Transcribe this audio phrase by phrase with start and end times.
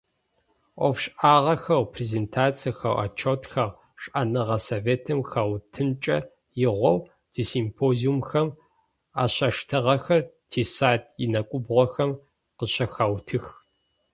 [0.81, 6.17] Ӏофшӏагъэхэу, презентациехэу, отчётхэу шӏэныгъэ советым хэутынкӏэ
[6.65, 6.99] игъоу
[7.33, 8.47] тисимпозиумхэм
[9.23, 12.11] ащаштагъэхэр, тисайт инэкӏубгъохэм
[12.57, 13.45] къащыхаутых.